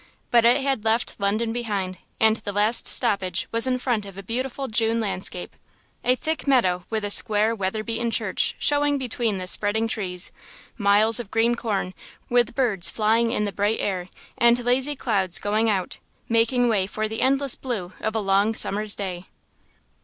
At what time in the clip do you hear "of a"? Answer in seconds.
4.03-4.23, 17.99-18.19